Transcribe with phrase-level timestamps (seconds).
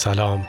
[0.00, 0.46] سلام.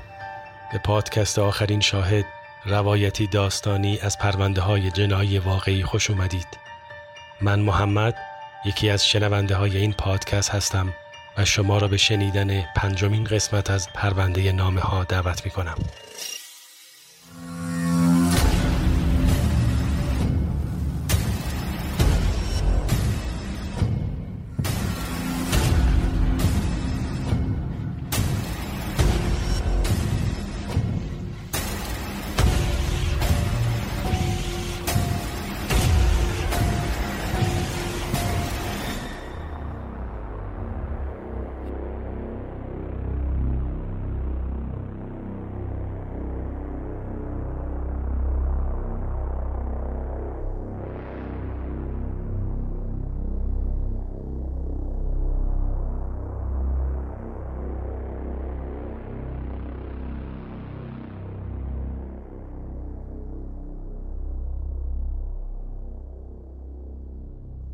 [0.71, 2.25] به پادکست آخرین شاهد
[2.65, 6.47] روایتی داستانی از پرونده های جنایی واقعی خوش اومدید.
[7.41, 8.15] من محمد
[8.65, 10.93] یکی از شنونده های این پادکست هستم
[11.37, 15.77] و شما را به شنیدن پنجمین قسمت از پرونده نامه ها دعوت می کنم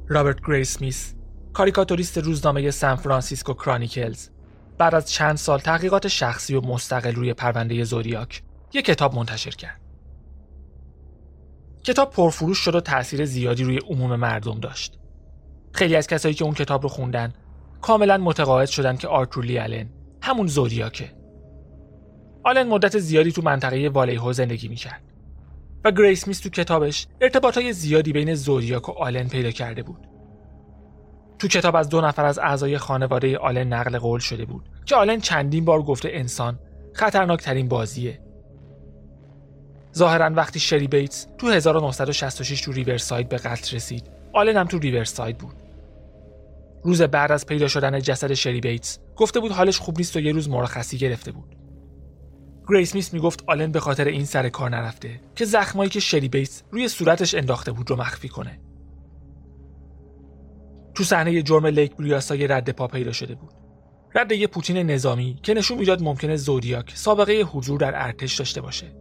[0.10, 1.14] رابرت گری اسمیت
[1.54, 4.30] کاریکاتوریست روزنامه سان فرانسیسکو کرانیکلز
[4.78, 9.82] بعد از چند سال تحقیقات شخصی و مستقل روی پرونده زودیاک یک کتاب منتشر کرد.
[11.84, 15.00] کتاب پرفروش شد و تاثیر زیادی روی عموم مردم داشت.
[15.74, 17.34] خیلی از کسایی که اون کتاب رو خوندن
[17.82, 19.90] کاملا متقاعد شدن که آرتور آلن
[20.22, 21.12] همون زودیاکه.
[22.44, 25.07] آلن مدت زیادی تو منطقه والهو زندگی می‌کرد.
[25.92, 30.08] گری اسمیت تو کتابش ارتباط های زیادی بین زودیاک و آلن پیدا کرده بود.
[31.40, 35.20] تو کتاب از دو نفر از اعضای خانواده آلن نقل قول شده بود که آلن
[35.20, 36.60] چندین بار گفته انسان
[36.94, 38.20] خطرناکترین بازیه.
[39.96, 45.38] ظاهرا وقتی شری بیتس تو 1966 تو ریورساید به قتل رسید، آلن هم تو ریورساید
[45.38, 45.56] بود.
[46.84, 50.32] روز بعد از پیدا شدن جسد شری بیتس گفته بود حالش خوب نیست و یه
[50.32, 51.56] روز مرخصی گرفته بود.
[52.70, 56.64] گری اسمیت می‌گفت آلن به خاطر این سر کار نرفته که زخمایی که شری بیتس
[56.72, 58.60] روی صورتش انداخته بود رو مخفی کنه.
[60.96, 63.52] تو صحنه جرم لیک بریاسا یه رد پا پیدا شده بود.
[64.16, 68.96] رد یه پوتین نظامی که نشون می‌داد ممکنه زودیاک سابقه حضور در ارتش داشته باشه.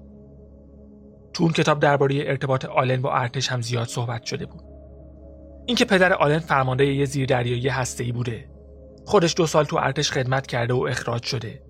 [1.32, 4.62] تو اون کتاب درباره ارتباط آلن با ارتش هم زیاد صحبت شده بود.
[5.66, 8.50] اینکه پدر آلن فرمانده یه زیردریایی هسته‌ای بوده.
[9.04, 11.65] خودش دو سال تو ارتش خدمت کرده و اخراج شده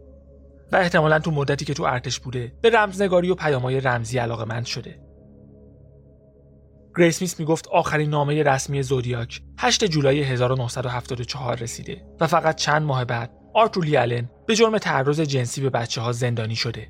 [0.73, 4.67] و احتمالا تو مدتی که تو ارتش بوده به رمزنگاری و پیامهای رمزی علاقه مند
[4.67, 5.01] شده.
[6.97, 13.05] گری اسمیت می‌گفت آخرین نامه رسمی زودیاک 8 جولای 1974 رسیده و فقط چند ماه
[13.05, 16.89] بعد آرتور آلن به جرم تعرض جنسی به بچه ها زندانی شده.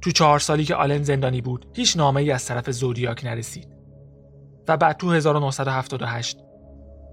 [0.00, 3.68] تو چهار سالی که آلن زندانی بود هیچ نامه ای از طرف زودیاک نرسید.
[4.68, 6.38] و بعد تو 1978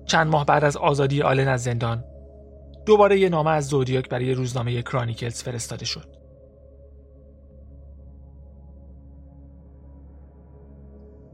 [0.06, 2.04] چند ماه بعد از آزادی آلن از زندان
[2.86, 6.22] دوباره یه نامه از زودیاک برای روزنامه کرانیکلز فرستاده شد.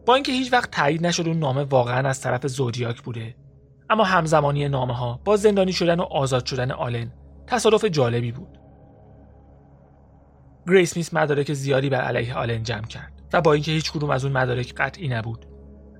[0.07, 3.35] با اینکه هیچ وقت تایید نشد اون نامه واقعا از طرف زودیاک بوده
[3.89, 7.11] اما همزمانی نامه ها با زندانی شدن و آزاد شدن آلن
[7.47, 8.59] تصادف جالبی بود
[10.67, 14.25] گری اسمیت مدارک زیادی بر علیه آلن جمع کرد و با اینکه هیچ کدوم از
[14.25, 15.45] اون مدارک قطعی نبود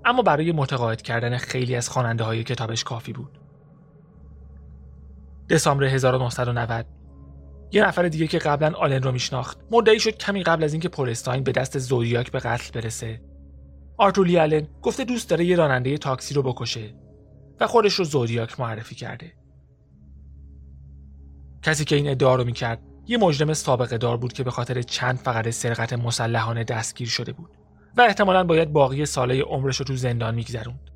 [0.06, 3.37] اما برای متقاعد کردن خیلی از خواننده های کتابش کافی بود
[5.50, 6.86] دسامبر 1990
[7.72, 9.60] یه نفر دیگه که قبلا آلن رو میشناخت.
[9.72, 13.22] مدعی شد کمی قبل از اینکه پولستاین به دست زودیاک به قتل برسه.
[13.98, 16.94] آرتولی آلن گفته دوست داره یه راننده تاکسی رو بکشه
[17.60, 19.34] و خودش رو زودیاک معرفی کرده.
[21.62, 25.18] کسی که این ادعا رو می‌کرد یه مجرم سابقه دار بود که به خاطر چند
[25.18, 27.58] فقره سرقت مسلحانه دستگیر شده بود
[27.98, 30.92] و احتمالا باید باقی سالای عمرش رو تو زندان میگذروند.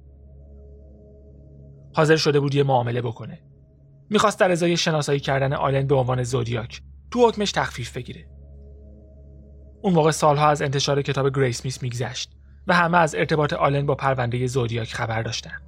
[1.94, 3.51] حاضر شده بود یه معامله بکنه.
[4.12, 6.82] می‌خواست در ازای شناسایی کردن آلن به عنوان زودیاک
[7.12, 8.28] تو حکمش تخفیف بگیره.
[9.82, 12.32] اون موقع سالها از انتشار کتاب گری اسمیت میگذشت
[12.68, 15.62] و همه از ارتباط آلن با پرونده زودیاک خبر داشتن.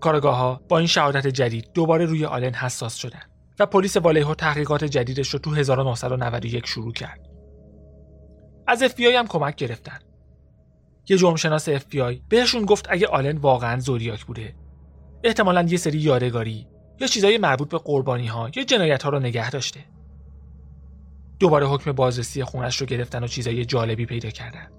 [0.00, 3.22] کارآگاه ها با این شهادت جدید دوباره روی آلن حساس شدن
[3.58, 7.28] و پلیس والهو تحقیقات جدیدش رو تو 1991 شروع کرد.
[8.66, 9.98] از FBI هم کمک گرفتن.
[11.08, 14.54] یه جرمشناس FBI بهشون گفت اگه آلن واقعا زودیاک بوده
[15.24, 16.66] احتمالا یه سری یادگاری
[17.00, 19.80] یا چیزای مربوط به قربانی ها یا جنایت ها رو نگه داشته.
[21.38, 24.70] دوباره حکم بازرسی خونش رو گرفتن و چیزای جالبی پیدا کردن.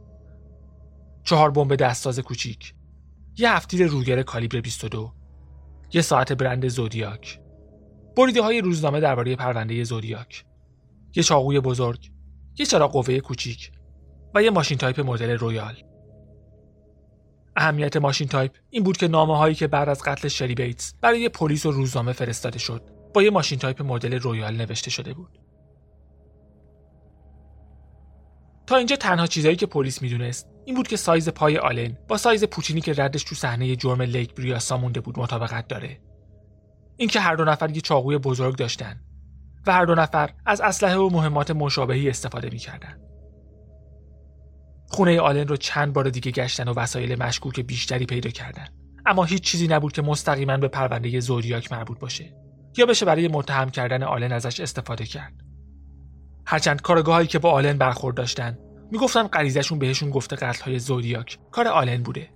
[1.24, 2.74] چهار بمب دستساز کوچیک،
[3.38, 5.14] یه هفتیر روگر کالیبر 22
[5.94, 7.40] یه ساعت برند زودیاک
[8.18, 10.46] بریده های روزنامه درباره پرونده زودیاک
[11.16, 12.12] یه چاقوی بزرگ
[12.60, 13.72] یه چراغ قوه کوچیک
[14.36, 15.76] و یه ماشین تایپ مدل رویال
[17.58, 21.30] اهمیت ماشین تایپ این بود که نامه هایی که بعد از قتل شری بیتس برای
[21.30, 22.82] پلیس و روزنامه فرستاده شد
[23.14, 25.40] با یه ماشین تایپ مدل رویال نوشته شده بود.
[28.68, 32.44] تا اینجا تنها چیزایی که پلیس می‌دونست این بود که سایز پای آلن با سایز
[32.44, 36.02] پوتینی که ردش تو صحنه جرم لیک بریاسا مونده بود مطابقت داره.
[36.98, 39.02] اینکه هر دو نفر یه چاقوی بزرگ داشتن
[39.68, 43.07] و هر دو نفر از اسلحه و مهمات مشابهی استفاده می‌کردن.
[44.88, 48.68] خونه آلن رو چند بار دیگه گشتن و وسایل مشکوک بیشتری پیدا کردن.
[49.06, 52.34] اما هیچ چیزی نبود که مستقیما به پرونده زودیاک مربوط باشه
[52.78, 55.34] یا بشه برای متهم کردن آلن ازش استفاده کرد.
[56.46, 58.58] هرچند کارگاهایی که با آلن برخورد داشتن
[58.92, 62.30] می‌گفتن غریزشون بهشون گفته قتل های زودیاک کار آلن بوده.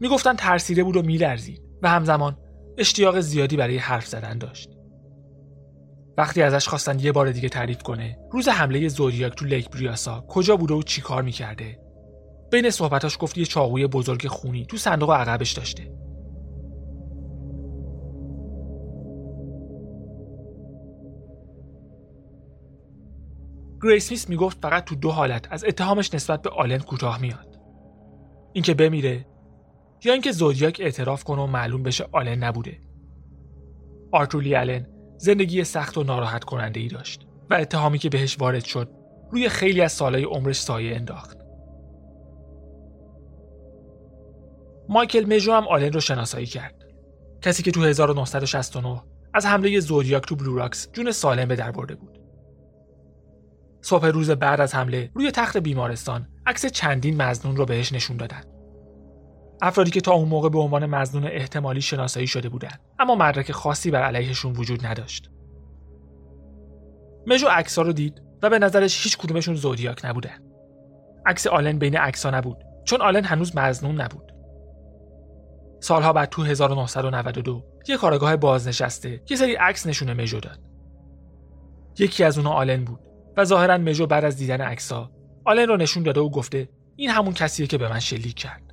[0.00, 2.36] می‌گفتن ترسیده بود و میلرزید و همزمان
[2.78, 4.77] اشتیاق زیادی برای حرف زدن داشت.
[6.18, 10.56] وقتی ازش خواستن یه بار دیگه تعریف کنه روز حمله زودیاک تو لیک بریاسا کجا
[10.56, 11.80] بوده و چی کار می‌کرده؟
[12.50, 15.92] بین صحبتاش گفت یه چاقوی بزرگ خونی تو صندوق عقبش داشته.
[23.82, 27.60] گری اسمیت می‌گفت فقط تو دو حالت از اتهامش نسبت به آلن کوتاه میاد.
[28.52, 29.26] اینکه بمیره
[30.04, 32.80] یا اینکه زودیاک اعتراف کنه و معلوم بشه آلن نبوده.
[34.12, 34.86] آرتولی آلن
[35.18, 38.88] زندگی سخت و ناراحت کننده ای داشت و اتهامی که بهش وارد شد
[39.30, 41.38] روی خیلی از سالهای عمرش سایه انداخت.
[44.88, 46.74] مایکل مژو هم آلن رو شناسایی کرد.
[47.42, 49.02] کسی که تو 1969
[49.34, 52.18] از حمله زودیاک تو بلوراکس جون سالم به در برده بود.
[53.80, 58.57] صبح روز بعد از حمله روی تخت بیمارستان عکس چندین مزنون رو بهش نشون دادن.
[59.62, 63.90] افرادی که تا اون موقع به عنوان مزنون احتمالی شناسایی شده بودند اما مدرک خاصی
[63.90, 65.30] بر علیهشون وجود نداشت.
[67.26, 70.38] مژو عکس‌ها رو دید و به نظرش هیچ کدومشون زودیاک نبودن.
[71.26, 74.32] عکس آلن بین عکس‌ها نبود چون آلن هنوز مزنون نبود.
[75.80, 80.58] سالها بعد تو 1992 یه کارگاه بازنشسته یه سری عکس نشونه مژو داد.
[81.98, 83.00] یکی از اونها آلن بود
[83.36, 85.10] و ظاهرا مژو بعد از دیدن عکسها
[85.44, 88.67] آلن رو نشون داده و گفته این همون کسیه که به من شلیک کرد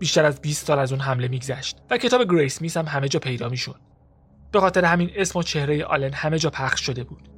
[0.00, 3.20] بیشتر از 20 سال از اون حمله میگذشت و کتاب گری اسمیت هم همه جا
[3.20, 3.80] پیدا می‌شد.
[4.52, 7.28] به خاطر همین اسم و چهره آلن همه جا پخش شده بود.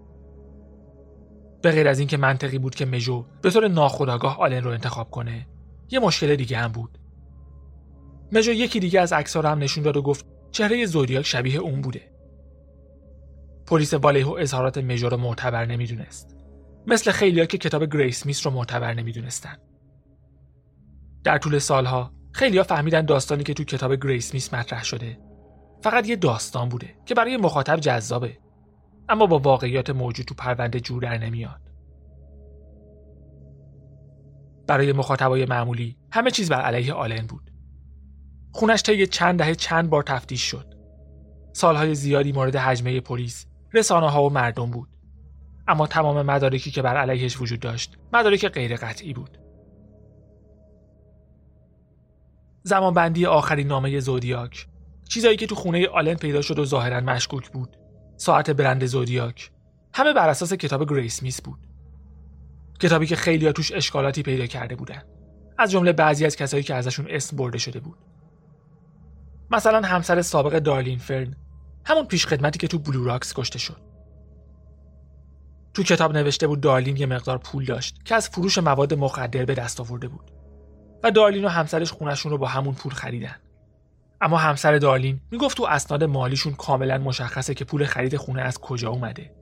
[1.63, 5.47] به غیر از اینکه منطقی بود که مژو به طور ناخودآگاه آلن رو انتخاب کنه
[5.91, 6.99] یه مشکل دیگه هم بود.
[8.33, 11.81] مژو یکی دیگه از عکس‌ها رو هم نشون داد و گفت چهره زودیاک شبیه اون
[11.81, 12.13] بوده.
[13.67, 16.37] پلیس والهو اظهارات مژو رو معتبر نمی‌دونست.
[16.87, 19.57] مثل خیلیا که کتاب گری اسمیت رو معتبر نمی‌دونستن.
[21.25, 25.19] در طول سالها خیلیا فهمیدن داستانی که تو کتاب گری اسمیت مطرح شده.
[25.83, 28.39] فقط یه داستان بوده که برای مخاطب جذابه.
[29.09, 31.61] اما با واقعیات موجود تو پرونده جور در نمیاد.
[34.67, 37.51] برای مخاطبای معمولی همه چیز بر علیه آلن بود.
[38.53, 40.75] خونش طی چند دهه چند بار تفتیش شد.
[41.53, 44.89] سالهای زیادی مورد هجمه پلیس رسانه ها و مردم بود.
[45.69, 49.42] اما تمام مدارکی که بر علیهش وجود داشت مدارک غیر قطعی بود.
[52.63, 54.67] زمان بندی آخرین نامه زودیاک.
[55.09, 57.77] چیزایی که تو خونه آلن پیدا شد و ظاهرا مشکوک بود.
[58.17, 59.51] ساعت برند زودیاک.
[59.95, 61.59] همه بر اساس کتاب گری اسمیت بود.
[62.81, 65.03] کتابی که خیلی توش اشکالاتی پیدا کرده بودن.
[65.59, 67.99] از جمله بعضی از کسایی که ازشون اسم برده شده بود.
[69.51, 71.37] مثلا همسر سابق دارلین فرن.
[71.85, 73.93] همون پیش خدمتی که تو بلو راکس کشته شد.
[75.75, 79.55] تو کتاب نوشته بود دارلین یه مقدار پول داشت که از فروش مواد مخدر به
[79.55, 80.42] دست آورده بود.
[81.03, 83.37] و دارلین و همسرش خونشون رو با همون پول خریدن.
[84.21, 88.91] اما همسر دارلین می‌گفت تو اسناد مالیشون کاملا مشخصه که پول خرید خونه از کجا
[88.91, 89.35] اومده.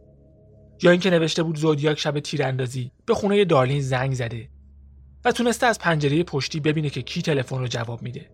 [0.82, 4.48] یا اینکه نوشته بود زودیاک شب تیراندازی به خونه دارلین زنگ زده
[5.24, 8.30] و تونسته از پنجره پشتی ببینه که کی تلفن رو جواب میده.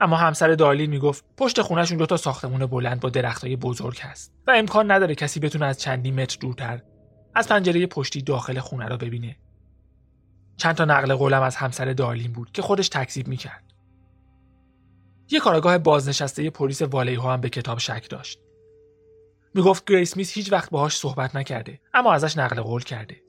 [0.00, 4.50] اما همسر دارلین می‌گفت پشت خونهشون دو تا ساختمون بلند با درختای بزرگ هست و
[4.50, 6.80] امکان نداره کسی بتونه از چندی متر دورتر
[7.34, 9.36] از پنجره پشتی داخل خونه را ببینه.
[10.60, 13.64] چند تا نقل قولم از همسر دارلین بود که خودش تکذیب می‌کرد
[15.30, 18.40] یه کارآگاه بازنشسته پلیس والیهو هم به کتاب شک داشت.
[19.54, 23.22] می‌گفت گری اسمیت هیچ وقت باهاش صحبت نکرده اما ازش نقل قول کرده.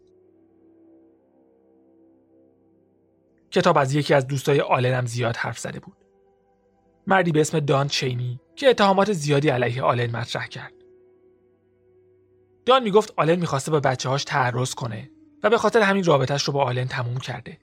[3.51, 5.97] کتاب از یکی از دوستای آلن هم زیاد حرف زده بود.
[7.07, 10.73] مردی به اسم دان چینی که اتهامات زیادی علیه آلن مطرح کرد.
[12.65, 15.11] دان می‌گفت آلن می‌خواسته با بچه هاش تعرض کنه
[15.43, 17.57] و به خاطر همین رابطش رو با آلن تموم کرده.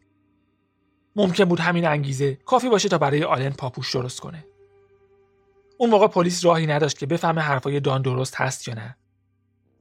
[1.16, 4.44] ممکن بود همین انگیزه کافی باشه تا برای آلن پاپوش درست کنه.
[5.78, 8.96] اون موقع پلیس راهی نداشت که بفهمه حرفای دان درست هست یا نه.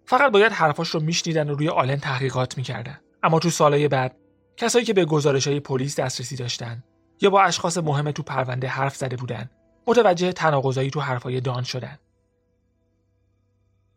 [0.06, 3.00] فقط باید حرفاش رو میشنیدن و روی آلن تحقیقات می‌کردن.
[3.24, 4.16] اما تو سالهای بعد
[4.58, 6.84] کسایی که به گزارش های پلیس دسترسی داشتن
[7.22, 9.50] یا با اشخاص مهم تو پرونده حرف زده بودن
[9.88, 12.00] متوجه تناقضایی تو حرفای دان شدن.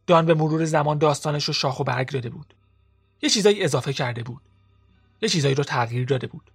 [0.07, 2.55] دان به مرور زمان داستانش رو شاخ و برگ داده بود.
[3.23, 4.43] یه چیزایی اضافه کرده بود.
[5.23, 6.51] یه چیزایی رو تغییر داده بود.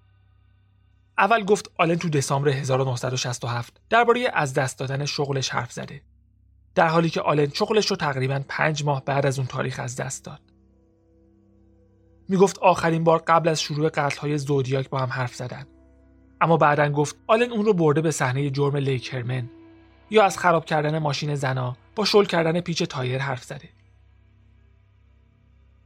[1.18, 6.02] اول گفت آلن تو دسامبر 1967 درباره از دست دادن شغلش حرف زده.
[6.76, 10.26] در حالی که آلن شغلش رو تقریبا پنج ماه بعد از اون تاریخ از دست
[10.26, 10.42] داد.
[12.30, 15.68] می گفت آخرین بار قبل از شروع قتل های زودیاک با هم حرف زدن.
[16.42, 19.50] اما بعدا گفت آلن اون رو برده به صحنه جرم لیک هرمن
[20.10, 23.70] یا از خراب کردن ماشین زنا با شل کردن پیچ تایر حرف زده.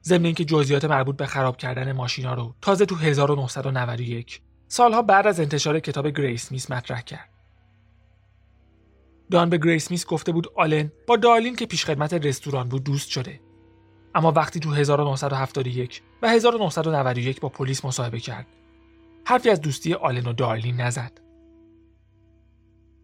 [0.03, 5.39] ضمن اینکه جزئیات مربوط به خراب کردن ماشینا رو تازه تو 1991 سالها بعد از
[5.39, 7.29] انتشار کتاب گری اسمیت مطرح کرد.
[9.31, 13.39] دان به گری اسمیت گفته بود آلن با دارلین که پیشخدمت رستوران بود دوست شده.
[14.15, 18.47] اما وقتی تو 1971 و 1991 با پلیس مصاحبه کرد
[19.25, 21.21] حرفی از دوستی آلن و دارلین نزد.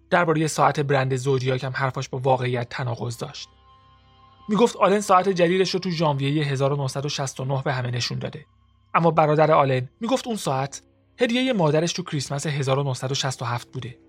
[0.10, 3.50] درباره ساعت برند زودیاک هم حرفاش با واقعیت تناقض داشت.
[4.50, 8.46] می‌گفت آلن ساعت جدیدش رو تو ژانویه 1969 به همه نشون داده.
[8.94, 10.82] اما برادر آلن می‌گفت اون ساعت
[11.20, 14.00] هدیه مادرش تو کریسمس 1967 بوده.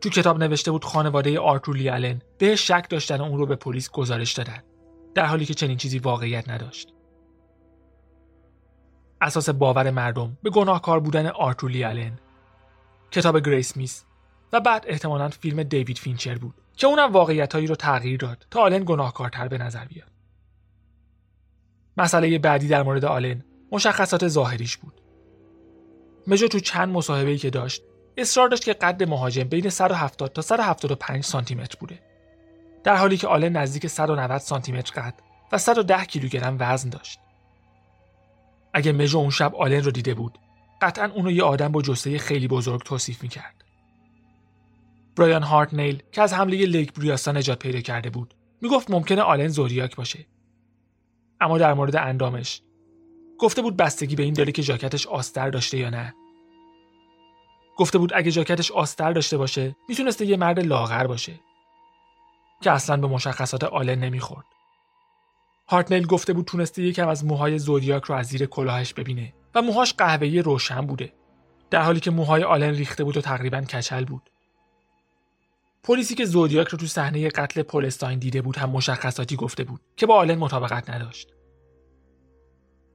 [0.00, 4.32] تو کتاب نوشته بود خانواده آرتولی آلن به شک داشتن اون رو به پلیس گزارش
[4.32, 4.62] دادن.
[5.14, 6.94] در حالی که چنین چیزی واقعیت نداشت.
[9.20, 12.18] اساس باور مردم به گناهکار بودن آرتور لی آلن
[13.10, 14.04] کتاب گری اسمیت
[14.52, 18.84] و بعد احتمالا فیلم دیوید فینچر بود که اونم واقعیتهایی رو تغییر داد تا آلن
[18.86, 20.10] گناهکارتر به نظر بیاد.
[21.96, 25.00] مسئله بعدی در مورد آلن مشخصات ظاهریش بود.
[26.26, 27.82] مژو تو چند مصاحبه‌ای که داشت
[28.16, 31.98] اصرار داشت که قد مهاجم بین 170 تا 175 سانتی متر بوده.
[32.84, 35.14] در حالی که آلن نزدیک 190 سانتی متر قد
[35.52, 37.18] و 110 کیلوگرم وزن داشت.
[38.74, 40.38] اگه مژو اون شب آلن رو دیده بود،
[40.82, 43.64] قطعا اونو یه آدم با جثه خیلی بزرگ توصیف می‌کرد.
[45.20, 49.96] برایان هارتنیل که از حمله لیک بریسا نجات پیدا کرده بود، می‌گفت ممکنه آلن زودیاک
[49.96, 50.26] باشه.
[51.40, 52.62] اما در مورد اندامش
[53.38, 56.14] گفته بود بستگی به این داره که ژاکتش آستر داشته یا نه.
[57.76, 61.40] گفته بود اگه ژاکتش آستر داشته باشه، می‌تونسته یه مرد لاغر باشه.
[62.62, 64.46] که اصلا به مشخصات آلن نمی‌خورد.
[65.68, 69.94] هارتنل گفته بود تونسته یکم از موهای زودیاک رو از زیر کلاهش ببینه و موهاش
[69.94, 71.12] قهوه‌ای روشن بوده
[71.70, 74.29] در حالی که موهای آلن ریخته بود و تقریبا کچل بود.
[75.82, 80.06] پلیسی که زودیاک رو تو صحنه قتل پولستاین دیده بود هم مشخصاتی گفته بود که
[80.06, 81.34] با آلن مطابقت نداشت.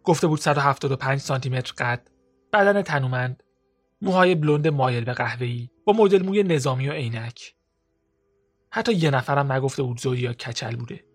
[0.03, 2.07] گفته بود 175 سانتی متر قد،
[2.53, 3.43] بدن تنومند،
[4.01, 7.55] موهای بلوند مایل به قهوه‌ای با مدل موی نظامی و عینک.
[8.71, 11.05] حتی یه نفرم نگفته بود زودیاک کچل بوده.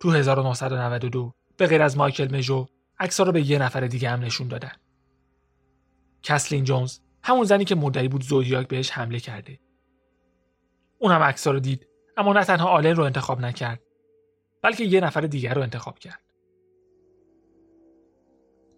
[0.00, 2.66] تو 1992 به غیر از مایکل مژو
[2.98, 4.72] عکس‌ها رو به یه نفر دیگه هم نشون دادن.
[6.22, 9.60] کسلین جونز همون زنی که مدعی بود زودیاک بهش حمله کرده.
[11.00, 13.80] اونم عکس‌ها رو دید اما نه تنها آلن رو انتخاب نکرد
[14.62, 16.20] بلکه یه نفر دیگر رو انتخاب کرد.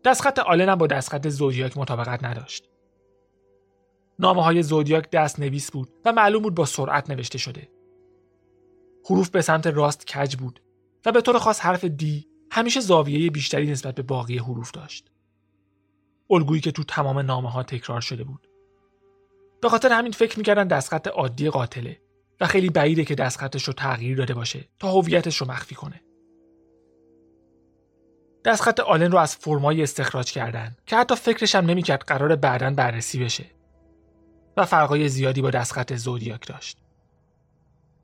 [0.05, 2.69] دستخط آلن هم با دستخط زودیاک مطابقت نداشت.
[4.19, 7.69] نامه های زودیاک دست نویس بود و معلوم بود با سرعت نوشته شده.
[9.11, 10.63] حروف به سمت راست کج بود
[11.07, 15.11] و به طور خاص حرف دی همیشه زاویه بیشتری نسبت به باقی حروف داشت.
[16.31, 18.49] الگویی که تو تمام نامه ها تکرار شده بود.
[19.63, 22.02] به خاطر همین فکر می‌کردن دستخط عادی قاتله
[22.43, 26.01] و خیلی بعیده که دستخطش رو تغییر داده باشه تا هویتش رو مخفی کنه.
[28.45, 33.25] دستخط آلن رو از فرمایی استخراج کردن که حتی فکرش هم نمی‌کرد قرار بعدا بررسی
[33.25, 33.45] بشه
[34.57, 36.79] و فرقای زیادی با دستخط زودیاک داشت.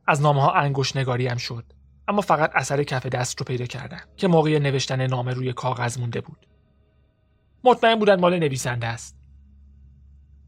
[0.06, 1.64] از نامه ها انگوش نگاری هم شد
[2.08, 6.20] اما فقط اثر کف دست رو پیدا کردن که موقع نوشتن نامه روی کاغذ مونده
[6.20, 6.46] بود.
[7.64, 9.18] مطمئن بودن مال نویسنده است.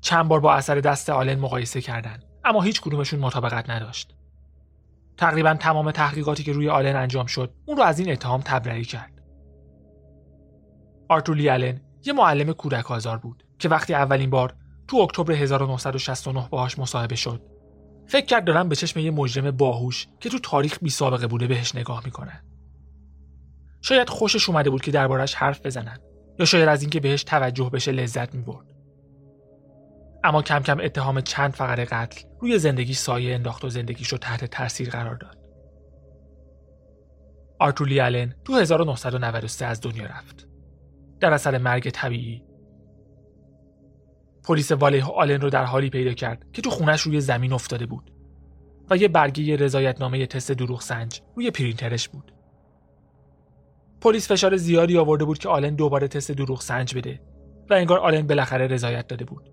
[0.00, 4.14] چند بار با اثر دست آلن مقایسه کردند اما هیچ کدومشون مطابقت نداشت.
[5.16, 9.22] تقریبا تمام تحقیقاتی که روی آلن انجام شد اون رو از این اتهام تبرئه کرد.
[11.08, 14.54] آرتولی آلن یه معلم کودک آزار بود که وقتی اولین بار
[14.88, 17.42] تو اکتبر 1969 باهاش مصاحبه شد
[18.06, 21.74] فکر کرد دارن به چشم یه مجرم باهوش که تو تاریخ بی سابقه بوده بهش
[21.74, 22.44] نگاه می‌کنن
[23.80, 25.98] شاید خوشش اومده بود که دربارش حرف بزنن
[26.38, 28.69] یا شاید از اینکه بهش توجه بشه لذت می‌برد
[30.24, 34.44] اما کم کم اتهام چند فقره قتل روی زندگی سایه انداخت و زندگیش رو تحت
[34.44, 35.38] تاثیر قرار داد
[37.58, 40.48] آرتولی آلن تو 1993 از دنیا رفت
[41.20, 42.44] در اثر مرگ طبیعی
[44.44, 48.12] پلیس والیه آلن رو در حالی پیدا کرد که تو خونش روی زمین افتاده بود
[48.90, 52.32] و یه برگه رضایتنامه تست دروغ سنج روی پرینترش بود.
[54.00, 57.20] پلیس فشار زیادی آورده بود که آلن دوباره تست دروغ سنج بده
[57.70, 59.50] و انگار آلن بالاخره رضایت داده بود.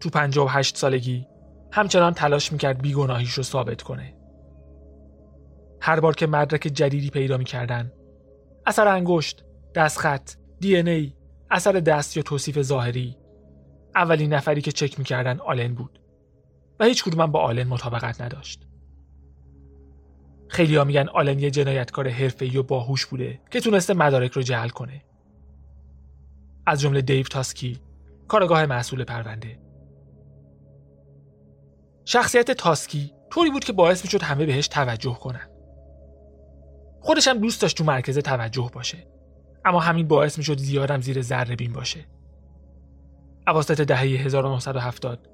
[0.00, 1.26] تو 58 سالگی
[1.72, 4.14] همچنان تلاش می‌کرد بیگناهیش رو ثابت کنه.
[5.80, 7.92] هر بار که مدرک جدیدی پیدا می‌کردن
[8.66, 11.12] اثر انگشت، دستخط، دی ای،
[11.50, 13.16] اثر دست یا توصیف ظاهری
[13.94, 16.00] اولین نفری که چک می‌کردن آلن بود
[16.80, 18.66] و هیچ کدوم با آلن مطابقت نداشت.
[20.48, 24.68] خیلی ها میگن آلن یه جنایتکار حرفه‌ای و باهوش بوده که تونسته مدارک رو جعل
[24.68, 25.04] کنه.
[26.66, 27.78] از جمله دیو تاسکی،
[28.28, 29.58] کارگاه مسئول پرونده.
[32.04, 35.50] شخصیت تاسکی طوری بود که باعث می‌شد همه بهش توجه کنن.
[37.00, 39.06] خودش هم دوست داشت تو مرکز توجه باشه.
[39.64, 42.06] اما همین باعث می‌شد زیادم زیر ذره بین باشه.
[43.46, 45.28] اواسط دهه 1970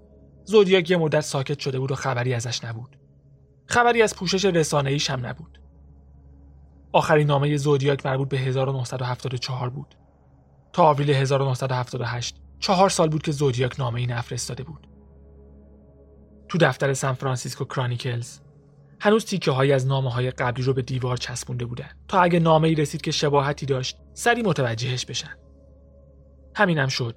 [0.45, 2.97] زودیاک یه مدت ساکت شده بود و خبری ازش نبود.
[3.67, 5.61] خبری از پوشش رسانه‌ایش هم نبود.
[6.93, 9.95] آخرین نامه زودیاک مربوط به 1974 بود.
[10.73, 14.87] تا آوریل 1978 چهار سال بود که زودیاک نامه ای نفرستاده بود.
[16.49, 18.39] تو دفتر سان فرانسیسکو کرانیکلز.
[19.01, 22.69] هنوز تیکه های از نامه های قبلی رو به دیوار چسبونده بودن تا اگه نامه
[22.69, 25.37] ای رسید که شباهتی داشت سری متوجهش بشن.
[26.55, 27.17] همینم شد.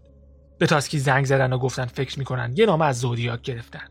[0.58, 3.88] به تاسکی زنگ زدن و گفتن فکر می‌کنن یه نامه از زودیاک گرفتن.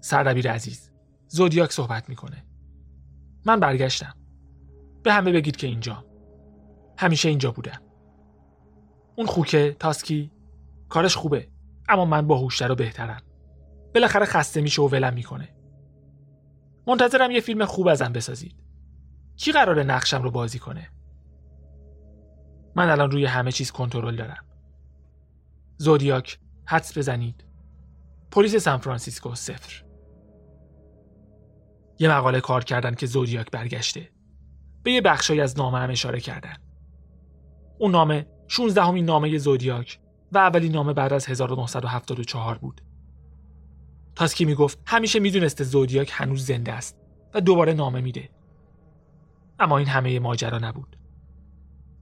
[0.00, 0.90] سردبیر عزیز
[1.28, 2.44] زودیاک صحبت می‌کنه.
[3.46, 4.14] من برگشتم.
[5.02, 6.04] به همه بگید که اینجا.
[6.98, 7.82] همیشه اینجا بودم.
[9.16, 10.30] اون خوکه تاسکی
[10.88, 11.48] کارش خوبه.
[11.88, 13.22] اما من با هوشتر و بهترم
[13.94, 15.48] بالاخره خسته میشه و ولم می‌کنه
[16.86, 18.64] منتظرم یه فیلم خوب ازم بسازید
[19.36, 20.90] کی قراره نقشم رو بازی کنه
[22.76, 24.44] من الان روی همه چیز کنترل دارم.
[25.76, 27.44] زودیاک حدس بزنید.
[28.30, 29.84] پلیس سان فرانسیسکو صفر.
[31.98, 34.08] یه مقاله کار کردن که زودیاک برگشته.
[34.82, 36.56] به یه بخشایی از نامه هم اشاره کردن.
[37.78, 40.00] اون نامه 16 همین نامه زودیاک
[40.32, 42.80] و اولین نامه بعد از 1974 بود.
[44.16, 46.96] تاسکی می‌گفت همیشه می‌دونسته زودیاک هنوز زنده است
[47.34, 48.28] و دوباره نامه میده.
[49.58, 50.96] اما این همه ماجرا نبود.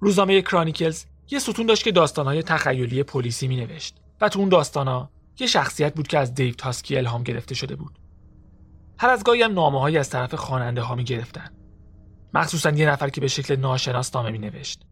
[0.01, 5.11] روزنامه کرانیکلز یه ستون داشت که داستانهای تخیلی پلیسی می نوشت و تو اون داستانا
[5.39, 7.99] یه شخصیت بود که از دیو تاسکی الهام گرفته شده بود.
[8.99, 11.51] هر از گاهی هم نامه از طرف خواننده ها می گرفتن.
[12.35, 14.87] مخصوصا یه نفر که به شکل ناشناس نامه می نوشت.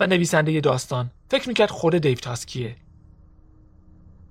[0.00, 2.76] و نویسنده داستان فکر می‌کرد خود دیو تاسکیه.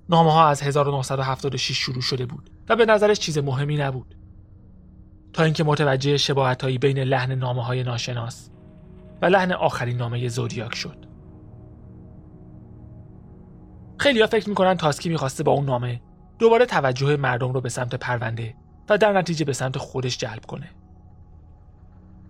[0.08, 4.14] نامه ها از 1976 شروع شده بود و به نظرش چیز مهمی نبود.
[5.32, 8.50] تا اینکه متوجه شباهتهایی بین لحن نامه های ناشناس
[9.22, 11.06] و لحن آخرین نامه زودیاک شد.
[13.98, 16.00] خیلی ها فکر می‌کنن تاسکی می‌خواسته با اون نامه
[16.38, 18.54] دوباره توجه مردم رو به سمت پرونده
[18.88, 20.70] و در نتیجه به سمت خودش جلب کنه.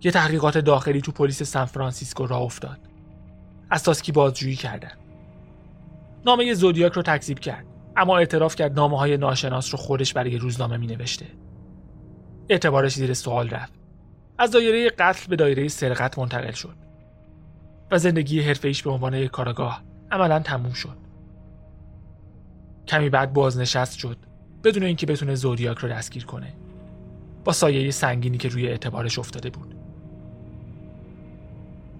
[0.03, 2.90] یه تحقیقات داخلی تو پلیس سان فرانسیسکو راه افتاد.
[3.71, 4.91] از تاسکی بازجویی کردن.
[6.25, 7.65] نامه زودیاک رو تکذیب کرد
[7.97, 11.25] اما اعتراف کرد نامه های ناشناس رو خودش برای روزنامه می نوشته.
[12.49, 13.73] اعتبارش زیر سوال رفت.
[14.37, 16.75] از دایره قتل به دایره سرقت منتقل شد
[17.91, 20.97] و زندگی حرفه به عنوان یک کارگاه عملا تموم شد.
[22.87, 24.17] کمی بعد بازنشست شد
[24.63, 26.53] بدون اینکه بتونه زودیاک رو دستگیر کنه
[27.45, 29.70] با سایه سنگینی که روی اعتبارش افتاده بود.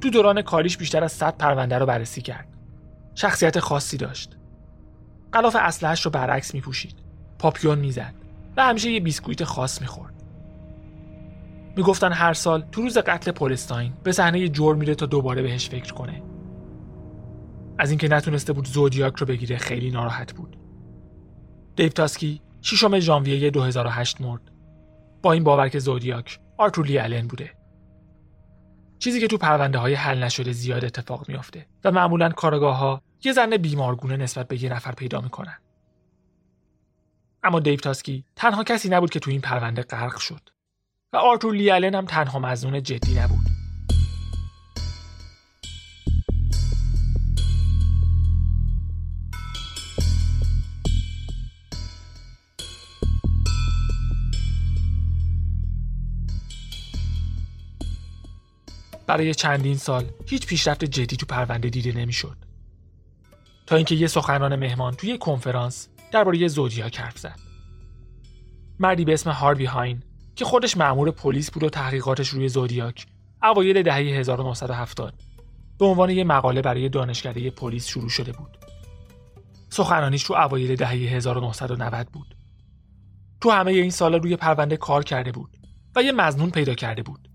[0.01, 2.47] تو دوران کاریش بیشتر از 100 پرونده رو بررسی کرد.
[3.15, 4.37] شخصیت خاصی داشت.
[5.31, 6.95] قلاف اسلحه‌اش رو برعکس میپوشید.
[7.39, 8.13] پاپیون می‌زد
[8.57, 10.13] و همیشه یه بیسکویت خاص می‌خورد.
[11.75, 15.93] می‌گفتن هر سال تو روز قتل پولستاین به صحنه جور میره تا دوباره بهش فکر
[15.93, 16.23] کنه
[17.77, 20.57] از اینکه نتونسته بود زودیاک رو بگیره خیلی ناراحت بود
[21.75, 24.41] دیو تاسکی 6 ژانویه 2008 مرد
[25.21, 27.60] با این باور که زودیاک آرتولی الن بوده
[29.01, 33.33] چیزی که تو پرونده های حل نشده زیاد اتفاق میافته و معمولا کارگاه ها یه
[33.33, 35.57] زن بیمارگونه نسبت به یه نفر پیدا می‌کنن.
[37.43, 40.49] اما دیو تاسکی تنها کسی نبود که تو این پرونده غرق شد.
[41.13, 43.60] و آرتور لیالن هم تنها مزنون جدی نبود.
[59.11, 62.37] برای چندین سال هیچ پیشرفت جدی تو پرونده دیده نمی‌شد.
[63.65, 67.39] تا اینکه یه سخنران مهمان توی کنفرانس درباره زودیاک حرف زد.
[68.79, 70.03] مردی به اسم هاروی هاین
[70.35, 73.05] که خودش مأمور پلیس بود و تحقیقاتش روی زودیاک
[73.43, 75.13] اوایل دهه 1970
[75.79, 78.57] به عنوان یه مقاله برای دانشکده پلیس شروع شده بود.
[79.69, 82.35] سخنرانیش تو اوایل دهه 1990 بود.
[83.41, 85.57] تو همه این سالا روی پرونده کار کرده بود
[85.95, 87.30] و یه مزنون پیدا کرده بود.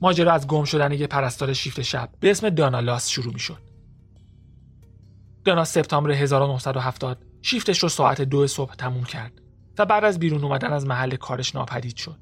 [0.00, 3.62] ماجرا از گم شدن یه پرستار شیفت شب به اسم دانا لاس شروع می شد.
[5.44, 9.32] دانا سپتامبر 1970 شیفتش رو ساعت دو صبح تموم کرد
[9.78, 12.18] و بعد از بیرون اومدن از محل کارش ناپدید شد.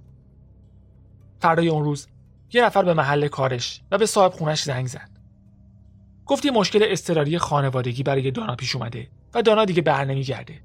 [1.40, 2.06] فردای اون روز
[2.52, 5.10] یه نفر به محل کارش و به صاحب خونش زنگ زد.
[6.26, 10.62] گفت یه مشکل اضطراری خانوادگی برای دانا پیش اومده و دانا دیگه بر نمیگرده.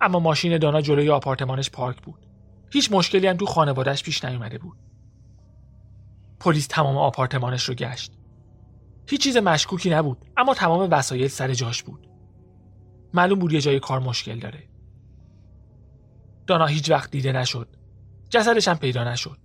[0.00, 2.26] اما ماشین دانا جلوی آپارتمانش پارک بود.
[2.72, 4.76] هیچ مشکلی هم تو خانوادهش پیش نیومده بود.
[6.40, 8.12] پلیس تمام آپارتمانش رو گشت.
[9.06, 12.08] هیچ چیز مشکوکی نبود اما تمام وسایل سر جاش بود.
[13.14, 14.68] معلوم بود یه جای کار مشکل داره.
[16.46, 17.68] دانا هیچ وقت دیده نشد.
[18.30, 19.38] جسدش هم پیدا نشد.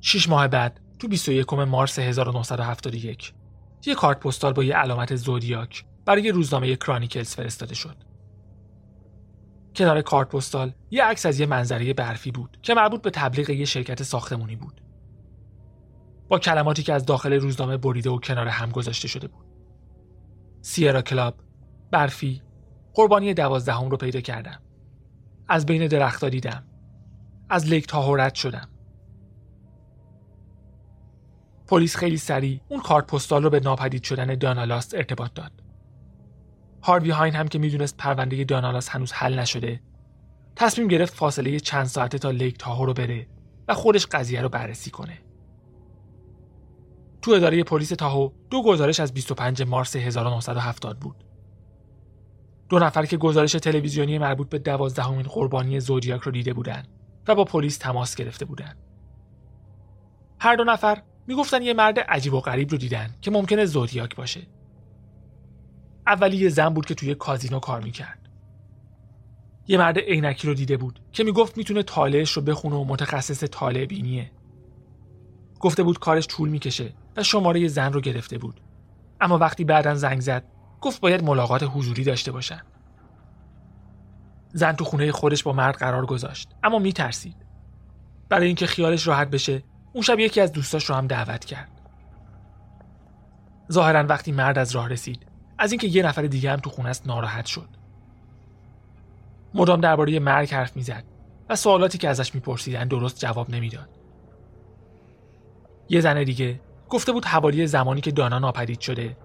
[0.00, 3.34] شیش ماه بعد تو 21 مارس 1971
[3.86, 8.07] یه کارت پستال با یه علامت زودیاک برای روزنامه کرانیکلز فرستاده شد.
[9.78, 13.64] کنار کارت پستال یه عکس از یه منظره برفی بود که مربوط به تبلیغ یه
[13.64, 14.80] شرکت ساختمونی بود.
[16.28, 19.46] با کلماتی که از داخل روزنامه بریده و کنار هم گذاشته شده بود.
[20.62, 21.34] سیرا کلاب،
[21.90, 22.42] برفی،
[22.94, 24.60] قربانی دوازدهم رو پیدا کردم.
[25.48, 26.64] از بین درختها دیدم.
[27.48, 28.68] از لیک تاهو شدم.
[31.66, 35.67] پلیس خیلی سریع اون کارت پستال رو به ناپدید شدن دانا لاس ارتباط داد.
[36.88, 39.80] هاروی هاین هم که می‌دونست پرونده دانالاس هنوز حل نشده
[40.56, 43.26] تصمیم گرفت فاصله چند ساعته تا لیک تاهو رو بره
[43.68, 45.18] و خودش قضیه رو بررسی کنه.
[47.22, 51.24] تو اداره پلیس تاهو دو گزارش از 25 مارس 1970 بود.
[52.68, 56.88] دو نفر که گزارش تلویزیونی مربوط به دوازدهمین قربانی زودیاک رو دیده بودند
[57.28, 58.76] و با پلیس تماس گرفته بودند.
[60.40, 64.57] هر دو نفر می‌گفتن یه مرد عجیب و غریب رو دیدن که ممکنه زودیاک باشه.
[66.08, 68.28] اولی یه زن بود که توی کازینو کار می‌کرد.
[69.66, 73.86] یه مرد عینکی رو دیده بود که می‌گفت می‌تونه طالعش رو بخونه و متخصص طالع
[73.86, 74.32] بینیه.
[75.60, 78.60] گفته بود کارش طول می‌کشه و شماره زن رو گرفته بود.
[79.20, 80.44] اما وقتی بعدا زنگ زد
[80.80, 82.60] گفت باید ملاقات حضوری داشته باشن.
[84.52, 87.36] زن تو خونه خودش با مرد قرار گذاشت اما میترسید.
[88.28, 91.80] برای اینکه خیالش راحت بشه اون شب یکی از دوستاش رو هم دعوت کرد.
[93.72, 95.27] ظاهرا وقتی مرد از راه رسید
[95.58, 97.68] از اینکه یه نفر دیگه هم تو خونه است ناراحت شد.
[99.54, 101.04] مدام درباره مرگ حرف می‌زد
[101.48, 103.88] و سوالاتی که ازش میپرسیدن درست جواب نمی‌داد.
[105.88, 109.16] یه زن دیگه گفته بود حوالی زمانی که دانا ناپدید شده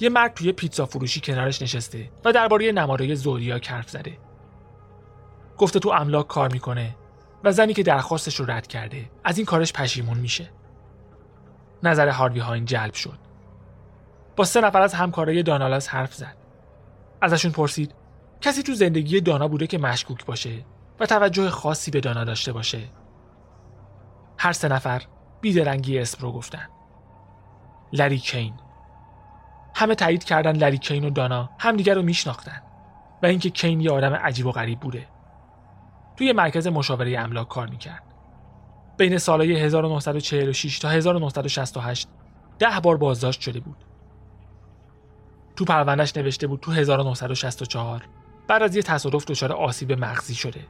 [0.00, 4.18] یه مرد توی پیتزا فروشی کنارش نشسته و درباره نمادهای زودیاک حرف زده.
[5.58, 6.96] گفته تو املاک کار می‌کنه
[7.44, 10.50] و زنی که درخواستش رو رد کرده از این کارش پشیمون میشه.
[11.82, 13.18] نظر هاروی هاین جلب شد.
[14.36, 16.36] با سه نفر از همکارای دانالاس حرف زد.
[17.20, 17.94] ازشون پرسید
[18.40, 20.64] کسی تو زندگی دانا بوده که مشکوک باشه
[21.00, 22.80] و توجه خاصی به دانا داشته باشه.
[24.38, 25.02] هر سه نفر
[25.40, 26.68] بیدرنگی اسم رو گفتن.
[27.92, 28.54] لری کین.
[29.74, 32.62] همه تایید کردن لری کین و دانا همدیگر رو میشناختن
[33.22, 35.06] و اینکه کین یه آدم عجیب و غریب بوده.
[36.16, 38.02] توی مرکز مشاوره املاک کار می‌کرد.
[38.96, 42.08] بین سالهای 1946 تا 1968
[42.58, 43.91] ده بار بازداشت شده بود.
[45.56, 48.02] تو پروندهش نوشته بود تو 1964
[48.48, 50.66] بعد از یه تصادف دچار آسیب مغزی شده.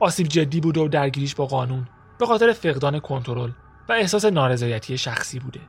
[0.00, 1.88] آسیب جدی بوده و درگیریش با قانون
[2.18, 3.50] به خاطر فقدان کنترل
[3.88, 5.60] و احساس نارضایتی شخصی بوده.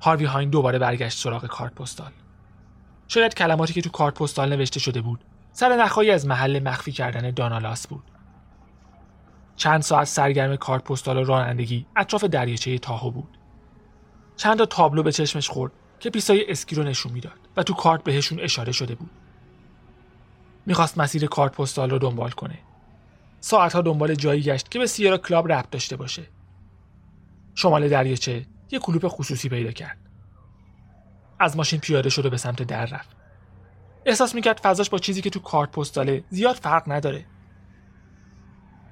[0.00, 2.10] هاروی هاین دوباره برگشت سراغ کارت پستال.
[3.08, 7.30] شاید کلماتی که تو کارت پستال نوشته شده بود سر نخواهی از محل مخفی کردن
[7.30, 8.02] دانالاس بود.
[9.56, 13.38] چند ساعت سرگرم کارت پستال و رانندگی اطراف دریاچه تاهو بود.
[14.36, 18.04] چند تا تابلو به چشمش خورد که پیسای اسکی رو نشون می‌داد و تو کارت
[18.04, 19.10] بهشون اشاره شده بود.
[20.66, 22.58] می‌خواست مسیر کارت پستال رو دنبال کنه.
[23.40, 26.22] ساعتها دنبال جایی گشت که به سیرا کلاب ربط داشته باشه.
[27.54, 29.98] شمال دریاچه یه کلوپ خصوصی پیدا کرد.
[31.40, 33.16] از ماشین پیاده شد و به سمت در رفت.
[34.06, 37.26] احساس می‌کرد فضاش با چیزی که تو کارت پستاله زیاد فرق نداره.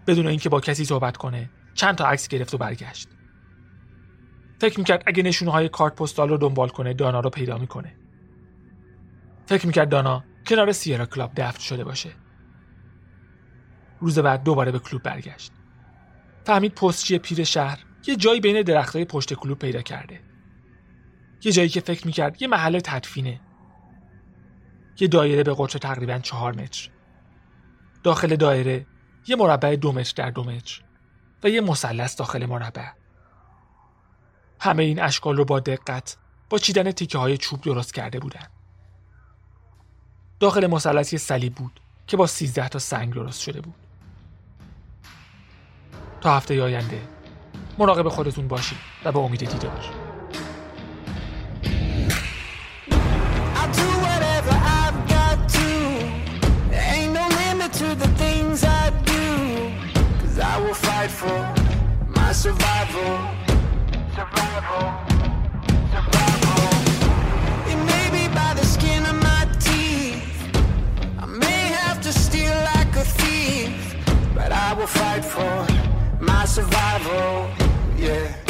[0.06, 3.08] بدون اینکه با کسی صحبت کنه چند تا عکس گرفت و برگشت.
[4.60, 7.96] فکر می‌کرد اگه نشونه های کارت پستال رو دنبال کنه دانا رو پیدا می‌کنه.
[9.46, 12.10] فکر می‌کرد دانا کنار سیرا کلاب دفن شده باشه.
[14.00, 15.52] روز بعد دوباره به کلوب برگشت.
[16.44, 20.20] فهمید پستچی پیر شهر یه جایی بین درختای پشت کلوب پیدا کرده
[21.44, 23.40] یه جایی که فکر می‌کرد یه محل تدفینه
[25.00, 26.90] یه دایره به قطر تقریبا چهار متر
[28.02, 28.86] داخل دایره
[29.26, 30.82] یه مربع دو متر در دو متر
[31.42, 32.99] و یه مثلث داخل مربع
[34.60, 36.16] همه این اشکال رو با دقت
[36.50, 38.46] با چیدن تیکه های چوب درست کرده بودن.
[40.40, 43.74] داخل مثلث صلیب بود که با 13 تا سنگ درست شده بود.
[46.20, 47.02] تا هفته آینده
[47.78, 50.10] مراقب خودتون باشید و به امید دیدار
[60.42, 61.40] I will fight for
[62.16, 63.49] my survival.
[74.80, 75.66] Will fight for
[76.20, 77.50] my survival.
[77.98, 78.49] Yeah.